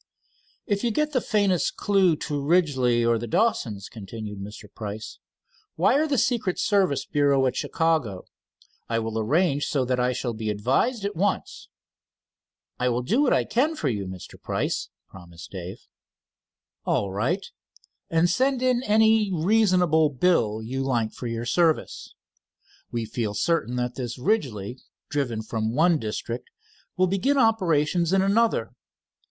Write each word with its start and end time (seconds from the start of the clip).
"If 0.65 0.83
you 0.83 0.89
get 0.89 1.11
the 1.11 1.21
faintest 1.21 1.75
clew 1.77 2.15
to 2.15 2.41
Ridgely 2.41 3.05
or 3.05 3.19
the 3.19 3.27
Dawsons," 3.27 3.87
continued 3.87 4.39
Mr. 4.39 4.63
Price, 4.73 5.19
"wire 5.77 6.07
the 6.07 6.17
secret 6.17 6.57
service 6.57 7.05
bureau 7.05 7.45
at 7.45 7.55
Chicago. 7.55 8.25
I 8.89 8.97
will 8.97 9.19
arrange 9.19 9.67
so 9.67 9.85
that 9.85 9.99
I 9.99 10.11
shall 10.11 10.33
be 10.33 10.49
advised 10.49 11.05
at 11.05 11.15
once." 11.15 11.69
"I 12.79 12.89
will 12.89 13.03
do 13.03 13.21
what 13.21 13.31
I 13.31 13.43
can 13.43 13.75
for 13.75 13.89
you, 13.89 14.07
Mr. 14.07 14.41
Price," 14.41 14.89
promised 15.07 15.51
Dave. 15.51 15.85
"All 16.83 17.11
right, 17.11 17.45
and 18.09 18.27
send 18.27 18.63
in 18.63 18.81
any 18.81 19.31
reasonable 19.31 20.09
bill 20.09 20.63
you 20.63 20.81
like 20.81 21.13
for 21.13 21.27
your 21.27 21.45
service. 21.45 22.15
We 22.89 23.05
feel 23.05 23.35
certain 23.35 23.75
that 23.75 23.93
this, 23.93 24.17
Ridgely, 24.17 24.79
driven 25.09 25.43
from 25.43 25.75
one 25.75 25.99
district, 25.99 26.49
will 26.97 27.05
begin 27.05 27.37
operations 27.37 28.11
in 28.11 28.23
another. 28.23 28.71